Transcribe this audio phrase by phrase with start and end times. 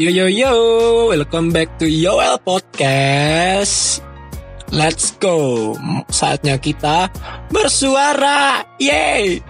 [0.00, 0.52] Yo yo yo,
[1.12, 4.00] welcome back to Yoel Podcast.
[4.72, 5.76] Let's go.
[6.08, 7.12] Saatnya kita
[7.52, 8.64] bersuara.
[8.80, 9.44] Yeay.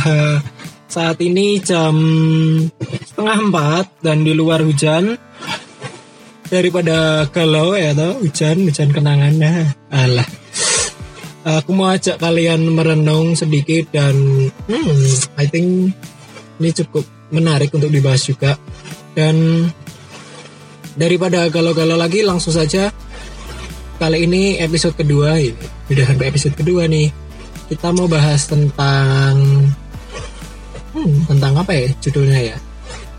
[0.96, 1.94] Saat ini jam
[2.80, 5.18] setengah empat dan di luar hujan.
[6.46, 9.74] Daripada galau ya toh hujan hujan kenangannya.
[9.90, 10.28] Alah.
[11.46, 14.14] Aku mau ajak kalian merenung sedikit dan
[14.66, 15.94] hmm, I think
[16.58, 18.58] ini cukup menarik untuk dibahas juga.
[19.14, 19.66] Dan
[20.98, 22.90] daripada galau-galau lagi langsung saja
[23.96, 25.56] kali ini episode kedua ini
[25.88, 27.08] udah sampai episode kedua nih
[27.68, 29.36] kita mau bahas tentang
[30.96, 32.56] hmm, tentang apa ya judulnya ya?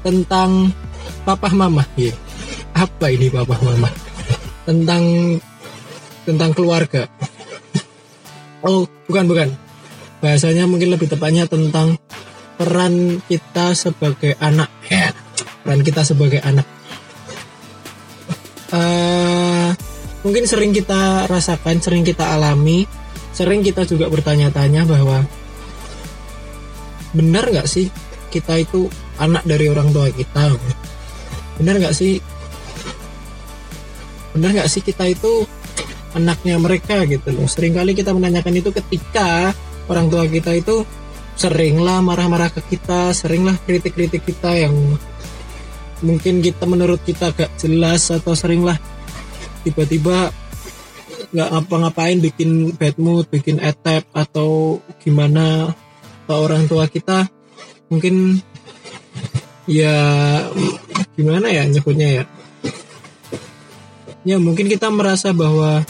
[0.02, 0.73] Tentang
[1.22, 2.11] papa mama ya
[2.78, 3.89] apa ini papa mama
[4.64, 5.03] tentang
[6.28, 7.08] tentang keluarga.
[8.61, 9.50] Oh bukan bukan.
[10.20, 11.95] Bahasanya mungkin lebih tepatnya tentang
[12.58, 14.70] peran kita sebagai anak.
[14.89, 15.14] Ya
[15.64, 16.67] peran kita sebagai anak.
[18.67, 19.70] Eh,
[20.28, 22.83] mungkin sering kita rasakan sering kita alami.
[23.32, 25.21] Sering kita juga bertanya-tanya bahwa
[27.16, 27.88] benar nggak sih
[28.32, 30.56] kita itu anak dari orang tua kita?
[31.62, 32.20] Benar nggak sih?
[34.36, 35.48] Benar nggak sih kita itu
[36.16, 37.48] anaknya mereka gitu loh?
[37.48, 39.54] Seringkali kita menanyakan itu ketika
[39.88, 40.84] orang tua kita itu
[41.38, 44.73] seringlah marah-marah ke kita seringlah kritik-kritik kita yang
[46.02, 48.78] mungkin kita menurut kita gak jelas atau seringlah
[49.62, 50.34] tiba-tiba
[51.28, 55.76] nggak ngapa-ngapain bikin bad mood, bikin etep atau gimana
[56.36, 57.30] orang tua kita
[57.88, 58.42] mungkin
[59.67, 59.95] ya
[61.15, 62.23] gimana ya nyebutnya ya?
[64.27, 65.87] Ya mungkin kita merasa bahwa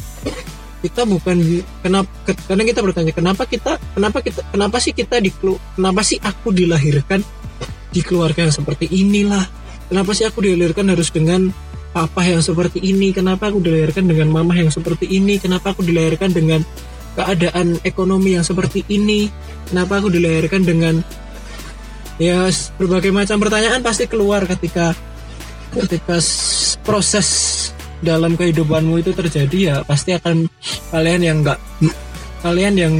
[0.85, 1.41] kita bukan
[1.81, 2.09] kenapa
[2.45, 5.33] karena kita bertanya kenapa kita kenapa kita kenapa sih kita di
[5.73, 7.25] kenapa sih aku dilahirkan
[7.89, 9.41] di keluarga yang seperti inilah?
[9.87, 11.49] Kenapa sih aku dilahirkan harus dengan
[11.95, 13.15] papa yang seperti ini?
[13.15, 15.41] Kenapa aku dilahirkan dengan mama yang seperti ini?
[15.41, 16.61] Kenapa aku dilahirkan dengan
[17.17, 19.28] keadaan ekonomi yang seperti ini
[19.67, 21.01] kenapa aku dilahirkan dengan
[22.22, 22.45] ya
[22.78, 24.94] berbagai macam pertanyaan pasti keluar ketika
[25.73, 26.22] ketika
[26.85, 27.27] proses
[28.06, 30.45] dalam kehidupanmu itu terjadi ya pasti akan
[30.94, 31.59] kalian yang enggak
[32.45, 32.94] kalian yang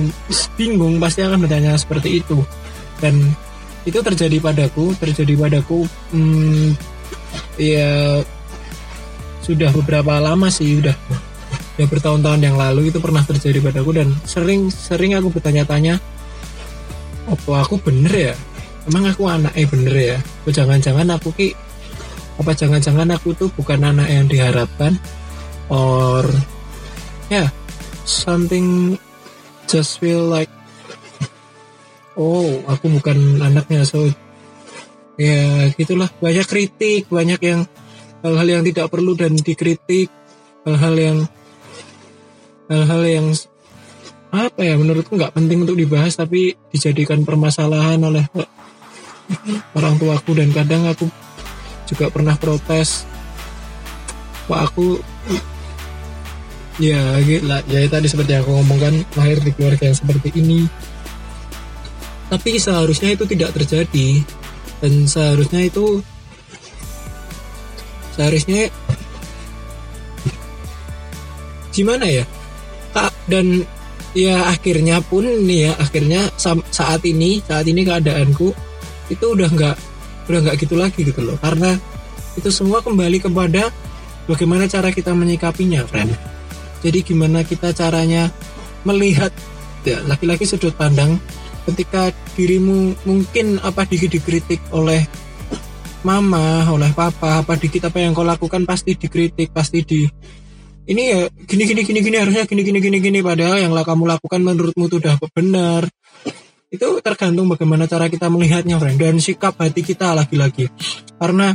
[0.58, 2.42] bingung pasti akan bertanya seperti itu.
[2.98, 3.22] Dan
[3.88, 6.76] itu terjadi padaku terjadi padaku hmm,
[7.56, 8.20] ya
[9.40, 10.92] sudah beberapa lama sih udah
[11.78, 16.02] udah bertahun-tahun yang lalu itu pernah terjadi padaku dan sering sering aku bertanya-tanya
[17.30, 18.34] apa aku bener ya?
[18.90, 20.18] Emang aku anak eh bener ya?
[20.18, 21.54] Apa jangan-jangan aku ki
[22.42, 24.98] apa jangan-jangan aku tuh bukan anak yang diharapkan?
[25.70, 26.26] Or
[27.30, 27.48] ya yeah,
[28.10, 28.98] something
[29.70, 30.50] just feel like
[32.18, 34.10] oh aku bukan anaknya so
[35.14, 36.10] ya gitulah.
[36.18, 37.70] Banyak kritik banyak yang
[38.26, 40.10] hal-hal yang tidak perlu dan dikritik
[40.66, 41.18] hal-hal yang
[42.68, 43.28] hal-hal yang
[44.28, 48.28] apa ya menurutku nggak penting untuk dibahas tapi dijadikan permasalahan oleh
[49.76, 50.32] orang tuaku.
[50.36, 51.08] Dan kadang aku
[51.88, 53.08] juga pernah protes
[54.48, 55.00] kok aku
[56.80, 57.64] ya gitu lah.
[57.72, 60.68] Ya tadi seperti yang aku ngomongkan lahir di keluarga yang seperti ini.
[62.28, 64.22] Tapi seharusnya itu tidak terjadi.
[64.78, 66.06] Dan seharusnya itu
[68.14, 68.70] seharusnya
[71.74, 72.26] gimana ya
[73.28, 73.64] dan
[74.16, 76.22] ya akhirnya pun nih ya akhirnya
[76.72, 78.50] saat ini saat ini keadaanku
[79.12, 79.76] itu udah nggak
[80.28, 81.38] udah nggak gitu lagi gitu loh.
[81.40, 81.76] Karena
[82.36, 83.72] itu semua kembali kepada
[84.28, 86.12] bagaimana cara kita menyikapinya friend.
[86.84, 88.30] Jadi gimana kita caranya
[88.86, 89.34] melihat
[89.84, 91.18] ya laki-laki sudut pandang
[91.68, 95.04] ketika dirimu mungkin apa dikit dikritik oleh
[96.06, 100.02] mama, oleh papa, apa dikit apa yang kau lakukan pasti dikritik, pasti di
[100.88, 104.40] ini ya gini gini gini gini harusnya gini gini gini gini padahal yang kamu lakukan
[104.40, 105.84] menurutmu itu udah benar.
[106.72, 110.72] Itu tergantung bagaimana cara kita melihatnya friend dan sikap hati kita lagi-lagi.
[111.20, 111.52] Karena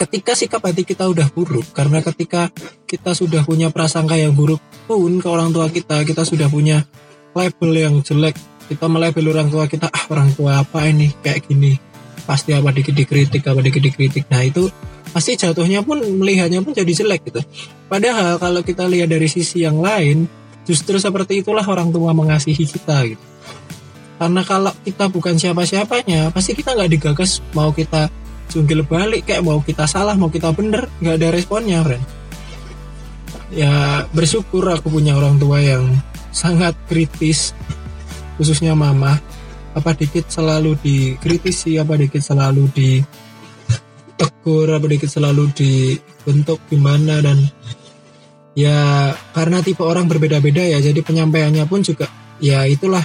[0.00, 2.48] ketika sikap hati kita udah buruk karena ketika
[2.88, 6.84] kita sudah punya prasangka yang buruk pun ke orang tua kita kita sudah punya
[7.36, 11.12] label yang jelek kita melabel orang tua kita ah orang tua apa ini?
[11.20, 11.76] Kayak gini.
[12.24, 14.72] Pasti apa dikit dikritik apa dikit dikritik nah itu
[15.14, 17.40] pasti jatuhnya pun melihatnya pun jadi jelek gitu.
[17.86, 20.26] Padahal kalau kita lihat dari sisi yang lain
[20.66, 23.24] justru seperti itulah orang tua mengasihi kita gitu.
[24.18, 28.10] Karena kalau kita bukan siapa-siapanya pasti kita nggak digagas mau kita
[28.50, 32.04] jungkil balik kayak mau kita salah mau kita bener nggak ada responnya friend
[33.54, 35.86] ya bersyukur aku punya orang tua yang
[36.34, 37.54] sangat kritis
[38.36, 39.16] khususnya mama.
[39.74, 42.70] Apa dikit selalu dikritisi apa dikit selalu
[44.14, 47.42] ditegur dikit selalu dibentuk gimana dan
[48.54, 52.06] ya karena tipe orang berbeda-beda ya jadi penyampaiannya pun juga
[52.38, 53.02] ya itulah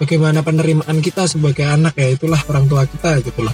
[0.00, 3.52] bagaimana penerimaan kita sebagai anak ya itulah orang tua kita gitu loh.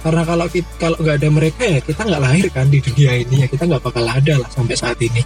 [0.00, 0.48] Karena kalau
[0.80, 3.84] kalau nggak ada mereka ya kita nggak lahir kan di dunia ini ya kita nggak
[3.84, 5.24] bakal ada lah sampai saat ini.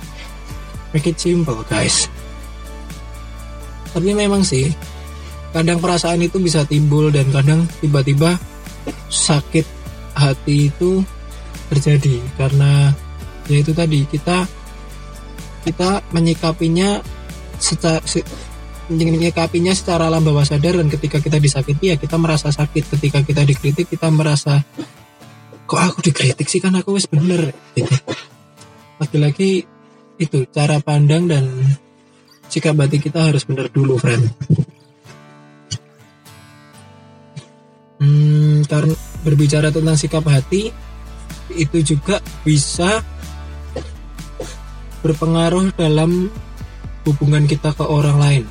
[0.95, 2.07] Make it simple guys.
[3.91, 4.71] Tapi memang sih
[5.55, 8.35] kadang perasaan itu bisa timbul dan kadang tiba-tiba
[9.11, 9.84] sakit
[10.15, 11.03] hati itu
[11.69, 12.95] terjadi karena
[13.51, 14.47] ya itu tadi kita
[15.65, 17.01] kita menyikapinya
[17.57, 18.01] secara
[18.93, 22.85] menyikapinya secara alam bawah sadar dan ketika kita disakiti ya kita merasa sakit.
[22.97, 24.61] Ketika kita dikritik kita merasa
[25.65, 26.61] kok aku dikritik sih?
[26.61, 27.57] Kan aku wis bener.
[27.73, 27.89] Gitu
[29.01, 29.65] lagi-lagi
[30.21, 31.45] itu cara pandang dan
[32.53, 34.29] sikap batin kita harus bener dulu friend.
[38.05, 38.95] Hmm, karena
[39.25, 40.69] berbicara tentang sikap hati
[41.57, 43.01] itu juga bisa
[45.01, 46.29] berpengaruh dalam
[47.05, 48.45] hubungan kita ke orang lain.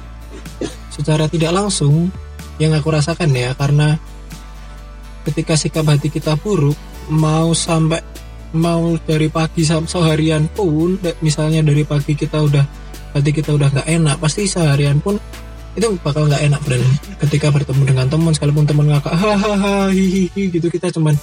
[0.94, 2.14] Secara tidak langsung
[2.62, 3.98] yang aku rasakan ya karena
[5.26, 6.78] ketika sikap hati kita buruk
[7.10, 8.02] mau sampai
[8.54, 12.66] mau dari pagi sampai seharian pun misalnya dari pagi kita udah
[13.18, 15.18] hati kita udah nggak enak pasti seharian pun
[15.74, 16.86] itu bakal nggak enak friend
[17.18, 21.18] ketika bertemu dengan teman sekalipun teman ngakak hahaha hihihi gitu kita cuman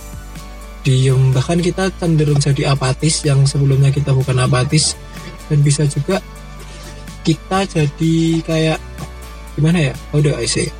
[0.83, 1.33] diem.
[1.33, 4.97] Bahkan kita cenderung jadi apatis yang sebelumnya kita bukan apatis.
[5.51, 6.23] Dan bisa juga
[7.27, 8.79] kita jadi kayak
[9.59, 9.95] gimana ya?
[10.11, 10.71] How do I say?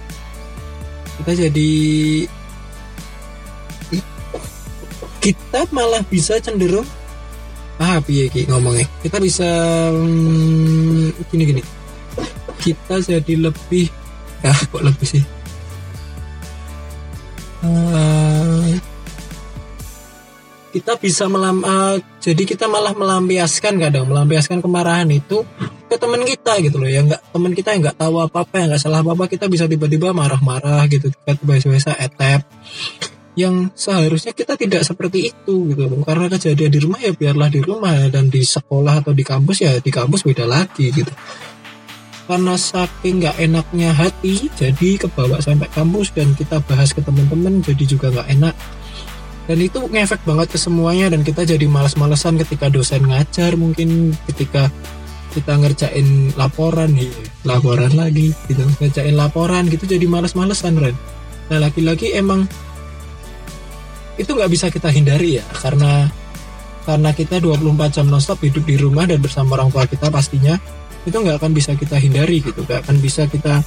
[1.21, 1.71] Kita jadi
[5.21, 6.89] kita malah bisa cenderung
[7.77, 8.89] ah piye ki ngomongnya?
[9.05, 9.45] Kita bisa
[9.93, 11.63] hmm, gini gini
[12.61, 13.89] kita jadi lebih
[14.45, 15.25] ah kok lebih sih?
[17.61, 18.81] Uh,
[20.71, 25.43] kita bisa melam uh, jadi kita malah melampiaskan kadang melampiaskan kemarahan itu
[25.91, 28.69] ke teman kita gitu loh ya nggak teman kita yang nggak tahu apa apa yang
[28.71, 32.47] nggak salah apa apa kita bisa tiba-tiba marah-marah gitu tiba-tiba etep.
[33.39, 37.61] Yang seharusnya kita tidak seperti itu gitu loh karena kejadian di rumah ya biarlah di
[37.63, 41.11] rumah dan di sekolah atau di kampus ya di kampus beda lagi gitu
[42.31, 47.83] karena saking nggak enaknya hati jadi kebawa sampai kampus dan kita bahas ke teman-teman jadi
[47.83, 48.55] juga nggak enak.
[49.51, 54.71] Dan itu ngefek banget ke semuanya dan kita jadi males-malesan ketika dosen ngajar mungkin ketika
[55.35, 57.11] kita ngerjain laporan ya
[57.43, 60.95] laporan lagi gitu ngerjain laporan gitu jadi males-malesan Ren.
[61.51, 62.47] Nah lagi-lagi emang
[64.23, 66.07] itu nggak bisa kita hindari ya karena
[66.87, 70.55] karena kita 24 jam nonstop hidup di rumah dan bersama orang tua kita pastinya
[71.09, 73.65] itu nggak akan bisa kita hindari gitu nggak akan bisa kita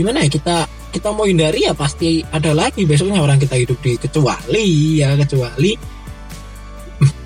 [0.00, 0.56] gimana ya kita
[0.90, 6.00] kita mau hindari ya pasti ada lagi besoknya orang kita hidup di kecuali ya kecuali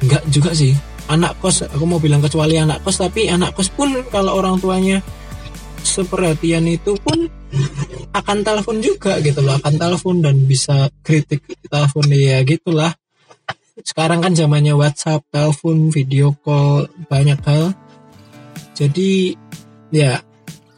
[0.05, 0.73] nggak juga sih.
[1.05, 5.05] Anak kos aku mau bilang kecuali anak kos tapi anak kos pun kalau orang tuanya
[5.85, 7.29] seperhatian itu pun
[8.17, 12.93] akan telepon juga gitu loh akan telepon dan bisa kritik telepon ya gitulah.
[13.85, 17.77] Sekarang kan zamannya WhatsApp telepon video call banyak hal
[18.75, 19.39] jadi
[19.95, 20.21] ya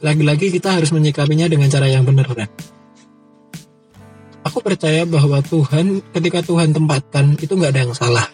[0.05, 2.49] lagi-lagi kita harus menyikapinya dengan cara yang benar kan
[4.45, 8.29] aku percaya bahwa Tuhan ketika Tuhan tempatkan itu nggak ada yang salah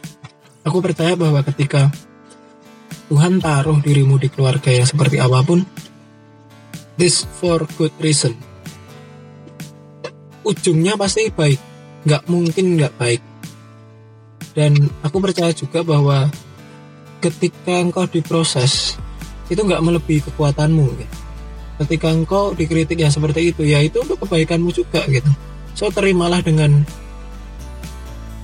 [0.62, 1.90] Aku percaya bahwa ketika
[3.10, 5.66] Tuhan taruh dirimu di keluarga yang seperti apa pun,
[6.94, 8.38] this for good reason.
[10.46, 11.58] Ujungnya pasti baik,
[12.06, 13.22] nggak mungkin nggak baik.
[14.54, 16.30] Dan aku percaya juga bahwa
[17.18, 18.94] ketika engkau diproses,
[19.48, 20.86] itu nggak melebihi kekuatanmu.
[20.98, 21.14] Gitu.
[21.82, 25.28] Ketika engkau dikritik yang seperti itu, ya itu untuk kebaikanmu juga gitu.
[25.72, 26.84] So terimalah dengan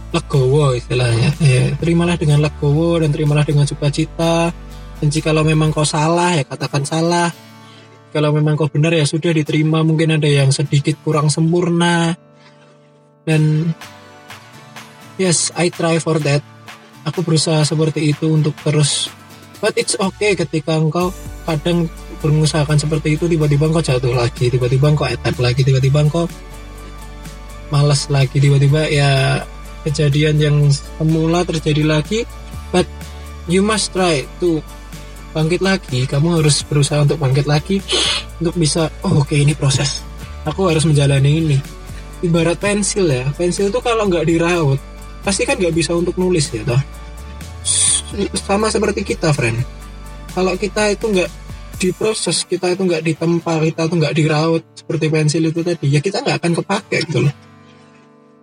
[0.08, 4.48] legowo istilahnya ya, terimalah dengan legowo dan terimalah dengan sukacita
[4.98, 7.28] dan lo memang kau salah ya katakan salah
[8.10, 12.16] kalau memang kau benar ya sudah diterima mungkin ada yang sedikit kurang sempurna
[13.28, 13.68] dan
[15.20, 16.40] yes I try for that
[17.04, 19.12] aku berusaha seperti itu untuk terus
[19.58, 21.10] but it's okay ketika engkau
[21.44, 21.86] kadang
[22.18, 26.26] berusahakan seperti itu tiba-tiba engkau jatuh lagi tiba-tiba engkau etap lagi tiba-tiba engkau
[27.68, 29.42] malas lagi tiba-tiba ya
[29.86, 32.24] kejadian yang semula terjadi lagi.
[32.68, 32.84] But
[33.48, 34.60] you must try to
[35.32, 36.04] bangkit lagi.
[36.04, 37.80] Kamu harus berusaha untuk bangkit lagi
[38.38, 40.04] untuk bisa oh oke okay, ini proses.
[40.44, 41.58] Aku harus menjalani ini.
[42.24, 43.24] Ibarat pensil ya.
[43.36, 44.80] Pensil itu kalau nggak diraut
[45.18, 46.78] pasti kan nggak bisa untuk nulis ya toh
[48.36, 49.60] sama seperti kita friend.
[50.32, 51.30] Kalau kita itu nggak
[51.78, 56.24] diproses kita itu nggak ditempa kita itu nggak diraut seperti pensil itu tadi ya kita
[56.24, 57.34] nggak akan kepake gitu loh.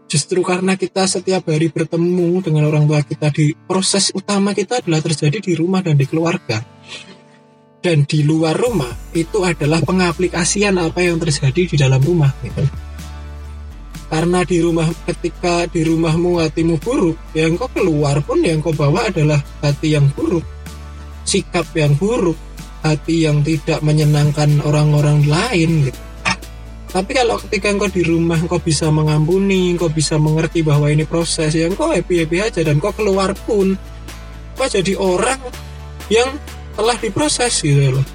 [0.05, 5.01] Justru karena kita setiap hari bertemu dengan orang tua kita di proses utama kita adalah
[5.01, 6.61] terjadi di rumah dan di keluarga.
[7.81, 12.84] Dan di luar rumah itu adalah pengaplikasian apa yang terjadi di dalam rumah gitu
[14.05, 19.09] karena di rumah ketika di rumahmu hatimu buruk yang kau keluar pun yang kau bawa
[19.09, 20.45] adalah hati yang buruk.
[21.25, 22.37] Sikap yang buruk
[22.85, 26.01] hati yang tidak menyenangkan orang-orang lain gitu.
[26.95, 31.51] Tapi kalau ketika engkau di rumah engkau bisa mengampuni engkau bisa mengerti bahwa ini proses
[31.51, 33.75] yang engkau happy happy aja dan kau keluar pun
[34.55, 35.41] kau jadi orang
[36.07, 36.31] yang
[36.77, 38.05] telah diproses gitu loh.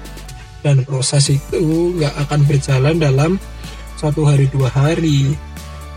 [0.65, 3.31] Dan proses itu nggak akan berjalan dalam
[4.01, 5.37] satu hari dua hari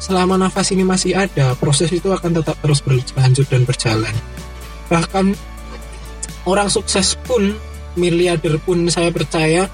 [0.04, 4.12] selama nafas ini masih ada, proses itu akan tetap terus berlanjut dan berjalan.
[4.92, 5.32] Bahkan
[6.44, 7.56] orang sukses pun,
[7.96, 9.64] miliarder pun saya percaya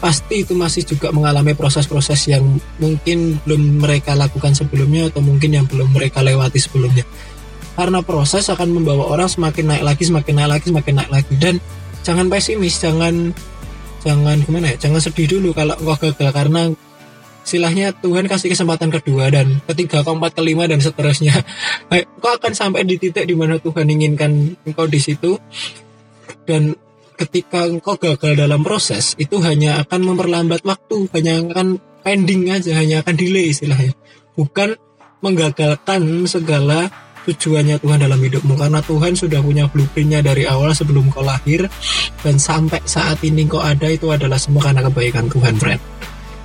[0.00, 2.44] pasti itu masih juga mengalami proses-proses yang
[2.80, 7.04] mungkin belum mereka lakukan sebelumnya atau mungkin yang belum mereka lewati sebelumnya.
[7.76, 11.54] Karena proses akan membawa orang semakin naik lagi, semakin naik lagi, semakin naik lagi dan
[12.00, 13.32] jangan pesimis, jangan
[14.04, 16.72] jangan gimana ya, jangan sedih dulu kalau kau gagal karena
[17.44, 21.36] silahnya Tuhan kasih kesempatan kedua dan ketiga, keempat, kelima dan seterusnya.
[22.22, 25.36] Kau akan sampai di titik di mana Tuhan inginkan engkau di situ
[26.48, 26.74] dan
[27.14, 33.04] ketika engkau gagal dalam proses itu hanya akan memperlambat waktu, hanya akan pending aja, hanya
[33.04, 33.94] akan delay istilahnya.
[34.34, 34.74] Bukan
[35.22, 36.90] menggagalkan segala
[37.24, 41.64] tujuannya Tuhan dalam hidupmu karena Tuhan sudah punya blueprintnya dari awal sebelum kau lahir
[42.20, 45.80] dan sampai saat ini kau ada itu adalah semua karena kebaikan Tuhan friend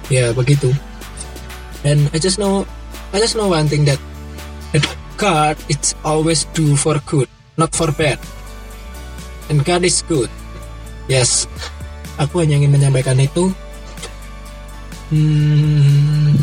[0.08, 0.72] ya begitu
[1.84, 2.66] and I just know
[3.14, 4.00] I just know one thing that
[4.72, 4.84] that
[5.20, 7.28] God it's always do for good
[7.60, 8.16] not for bad.
[9.52, 10.32] And God is good.
[11.12, 11.44] Yes.
[12.16, 13.52] Aku hanya ingin menyampaikan itu.
[15.10, 16.38] Hmm.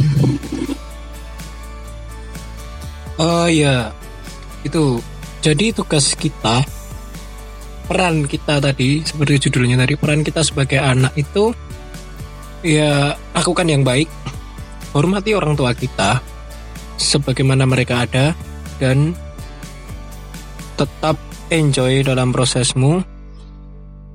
[3.17, 3.95] oh ya
[4.67, 4.99] itu
[5.39, 6.67] jadi tugas kita
[7.87, 11.55] peran kita tadi seperti judulnya tadi peran kita sebagai anak itu
[12.67, 14.11] ya lakukan yang baik
[14.97, 16.25] hormati orang tua kita
[16.97, 18.33] sebagaimana mereka ada
[18.81, 19.13] dan
[20.81, 21.21] tetap
[21.53, 23.05] enjoy dalam prosesmu.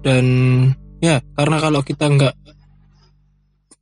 [0.01, 0.25] Dan
[0.97, 2.35] ya karena kalau kita nggak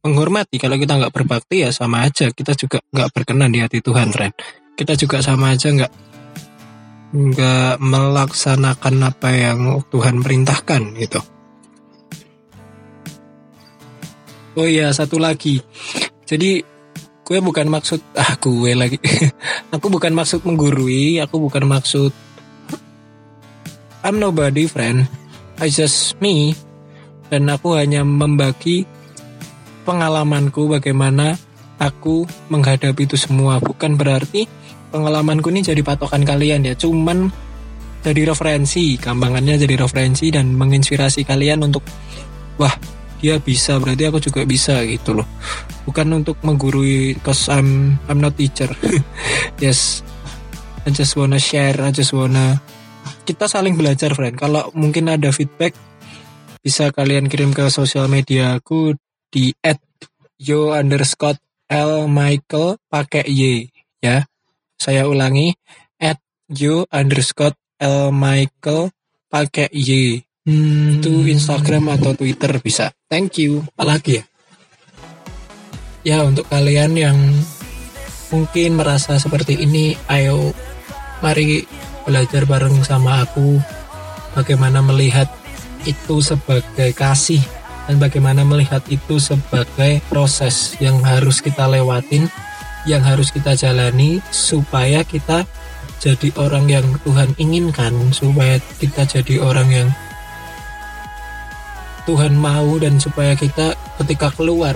[0.04, 2.28] menghormati kalau kita nggak berbakti ya sama aja.
[2.36, 4.36] Kita juga nggak berkenan di hati Tuhan friend
[4.80, 5.94] kita juga sama aja nggak
[7.10, 11.20] nggak melaksanakan apa yang Tuhan perintahkan gitu.
[14.56, 15.60] Oh iya satu lagi.
[16.24, 16.64] Jadi
[17.30, 18.98] gue bukan maksud ah gue lagi.
[19.78, 22.10] Aku bukan maksud menggurui aku bukan maksud
[24.02, 25.06] I'm nobody friend.
[25.62, 26.58] I just me.
[27.30, 28.90] Dan aku hanya membagi
[29.86, 31.38] pengalamanku bagaimana
[31.78, 33.62] aku menghadapi itu semua.
[33.62, 34.50] Bukan berarti
[34.90, 36.74] pengalamanku ini jadi patokan kalian ya.
[36.74, 37.30] Cuman
[38.02, 41.84] jadi referensi gampangannya jadi referensi dan menginspirasi kalian untuk
[42.56, 42.74] wah
[43.20, 43.78] dia bisa.
[43.78, 45.28] Berarti aku juga bisa gitu loh.
[45.86, 48.72] Bukan untuk menggurui cause I'm I'm not teacher.
[49.64, 50.02] Yes.
[50.88, 52.64] I just wanna share I just wanna
[53.28, 54.40] kita saling belajar friend.
[54.40, 55.76] Kalau mungkin ada feedback
[56.60, 58.96] bisa kalian kirim ke sosial media aku
[59.30, 59.80] di at
[60.40, 61.38] yo underscore
[61.70, 63.70] l michael pakai y
[64.02, 64.26] ya.
[64.80, 65.54] Saya ulangi
[66.00, 66.18] at
[66.50, 68.90] yo underscore l michael
[69.30, 70.24] pakai y.
[70.48, 70.98] Hmm.
[70.98, 72.90] Itu Instagram atau Twitter bisa.
[73.10, 73.66] Thank you.
[73.74, 74.24] Apalagi ya?
[76.06, 77.18] Ya untuk kalian yang
[78.30, 80.54] mungkin merasa seperti ini, ayo
[81.26, 81.66] mari
[82.06, 83.58] belajar bareng sama aku
[84.38, 85.26] bagaimana melihat
[85.90, 87.42] itu sebagai kasih
[87.90, 92.30] dan bagaimana melihat itu sebagai proses yang harus kita lewatin,
[92.86, 95.50] yang harus kita jalani supaya kita
[95.98, 99.90] jadi orang yang Tuhan inginkan, supaya kita jadi orang yang
[102.10, 104.74] Tuhan mau dan supaya kita ketika keluar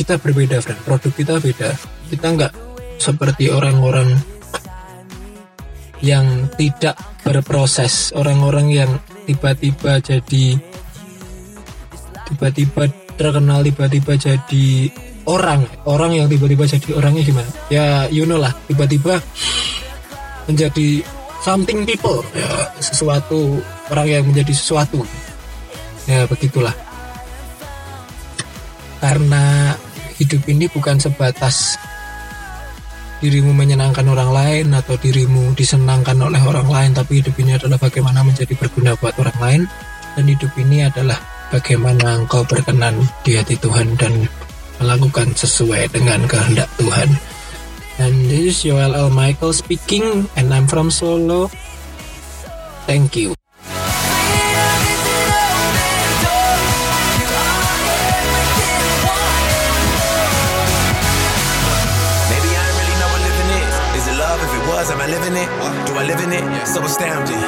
[0.00, 1.76] kita berbeda friend produk kita beda.
[2.08, 2.52] Kita nggak
[2.96, 4.16] seperti orang-orang
[6.00, 8.16] yang tidak berproses.
[8.16, 8.90] Orang-orang yang
[9.28, 10.56] tiba-tiba jadi
[12.32, 12.88] tiba-tiba
[13.20, 14.88] terkenal tiba-tiba jadi
[15.28, 15.68] orang.
[15.84, 17.50] Orang yang tiba-tiba jadi orangnya gimana?
[17.68, 18.56] Ya you know lah.
[18.72, 19.20] Tiba-tiba
[20.48, 21.04] menjadi
[21.44, 22.24] something people.
[22.32, 23.60] Ya sesuatu
[23.92, 25.04] orang yang menjadi sesuatu
[26.06, 26.74] ya begitulah.
[29.02, 29.74] Karena
[30.18, 31.74] hidup ini bukan sebatas
[33.22, 38.26] dirimu menyenangkan orang lain atau dirimu disenangkan oleh orang lain tapi hidup ini adalah bagaimana
[38.26, 39.62] menjadi berguna buat orang lain.
[40.12, 41.16] Dan hidup ini adalah
[41.48, 44.28] bagaimana engkau berkenan di hati Tuhan dan
[44.76, 47.08] melakukan sesuai dengan kehendak Tuhan.
[48.00, 49.08] And this is Joel L.
[49.12, 51.48] Michael speaking and I'm from Solo.
[52.84, 53.41] Thank you
[65.22, 65.86] I living it?
[65.86, 66.42] Do I live in it?
[66.66, 67.38] So astounding.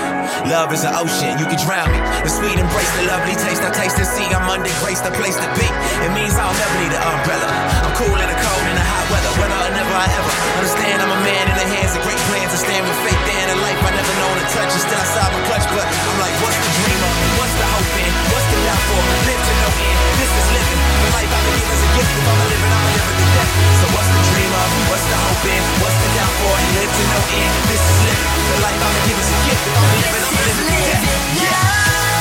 [0.47, 1.99] Love is an ocean, you can drown me.
[2.23, 3.67] The sweet embrace, the lovely taste.
[3.67, 4.31] I taste and see.
[4.31, 5.67] I'm under grace, the place to be.
[6.07, 7.51] It means I'll never need an umbrella.
[7.83, 9.33] I'm cool in the cold and the hot weather.
[9.43, 12.55] Whether or never I ever understand, I'm a man in the hands of great plans.
[12.55, 14.71] I stand with faith there in a life I never known to touch.
[14.71, 16.64] And still I saw my clutch, but I'm like, what's
[18.95, 19.99] for, live to no end.
[20.19, 20.81] This is living.
[21.03, 22.13] The life I've been given is a gift.
[22.15, 23.51] If I'm living, I'm living to death.
[23.83, 24.69] So what's the dream of?
[24.91, 25.63] What's the hope in?
[25.83, 26.55] What's the doubt for?
[26.79, 27.55] Live to no end.
[27.71, 28.29] This is living.
[28.55, 29.63] The life I've been given is a gift.
[29.67, 31.03] If I'm living, I'm living to death.
[31.43, 32.14] Yeah.